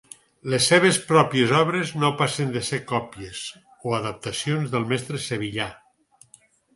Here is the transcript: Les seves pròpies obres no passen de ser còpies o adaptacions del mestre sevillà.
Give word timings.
Les 0.51 0.67
seves 0.69 0.95
pròpies 1.09 1.51
obres 1.57 1.91
no 2.03 2.09
passen 2.21 2.53
de 2.55 2.63
ser 2.69 2.79
còpies 2.91 3.41
o 3.91 3.93
adaptacions 3.99 4.73
del 4.77 4.89
mestre 4.95 5.21
sevillà. 5.27 5.69